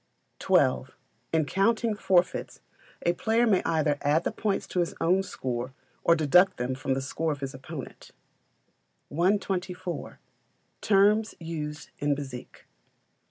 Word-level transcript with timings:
xii. 0.43 0.85
In 1.31 1.45
counting 1.45 1.95
forfeits 1.95 2.59
a 3.05 3.13
player 3.13 3.45
may 3.45 3.61
either 3.65 3.99
add 4.01 4.23
the 4.23 4.31
points 4.31 4.65
to 4.65 4.79
his 4.79 4.95
own 4.99 5.21
score 5.21 5.75
or 6.03 6.15
deduct 6.15 6.57
them 6.57 6.73
from 6.73 6.95
the 6.95 7.01
score 7.03 7.31
of 7.31 7.41
his 7.41 7.53
opponent. 7.53 8.09
124. 9.09 10.19
Terms 10.81 11.35
used 11.39 11.91
in 11.99 12.15
Bezique. 12.15 12.65